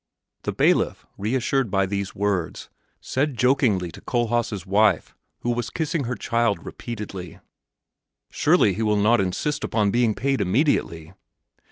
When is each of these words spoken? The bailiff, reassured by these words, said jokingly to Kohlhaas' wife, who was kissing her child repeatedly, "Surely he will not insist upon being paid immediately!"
The 0.45 0.51
bailiff, 0.51 1.05
reassured 1.15 1.69
by 1.69 1.85
these 1.85 2.15
words, 2.15 2.71
said 3.01 3.37
jokingly 3.37 3.91
to 3.91 4.01
Kohlhaas' 4.01 4.65
wife, 4.65 5.13
who 5.41 5.51
was 5.51 5.69
kissing 5.69 6.05
her 6.05 6.15
child 6.15 6.65
repeatedly, 6.65 7.39
"Surely 8.31 8.73
he 8.73 8.81
will 8.81 8.97
not 8.97 9.21
insist 9.21 9.63
upon 9.63 9.91
being 9.91 10.15
paid 10.15 10.41
immediately!" 10.41 11.13